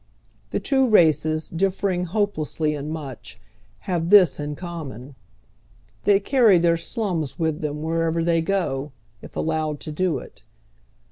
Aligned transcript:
The 0.49 0.59
two 0.59 0.87
races, 0.87 1.47
differing 1.47 2.07
hojielessly 2.07 2.75
in 2.75 2.89
much, 2.89 3.39
have 3.81 4.05
tliis 4.05 4.39
in 4.43 4.55
common: 4.55 5.13
they 6.05 6.19
carry 6.19 6.57
their 6.57 6.73
shnns 6.75 7.37
with 7.37 7.61
them 7.61 7.83
wherever 7.83 8.23
they 8.23 8.41
go, 8.41 8.93
if 9.21 9.35
allowed 9.35 9.79
to 9.81 9.91
do 9.91 10.17
it. 10.17 10.41